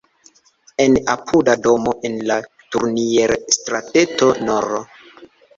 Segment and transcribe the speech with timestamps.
[0.85, 2.39] En apuda domo en la
[2.77, 4.71] Turnier-strateto nr.